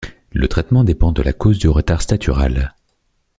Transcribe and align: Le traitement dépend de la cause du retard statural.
Le 0.31 0.47
traitement 0.47 0.83
dépend 0.83 1.11
de 1.11 1.21
la 1.21 1.31
cause 1.31 1.59
du 1.59 1.69
retard 1.69 2.01
statural. 2.01 2.73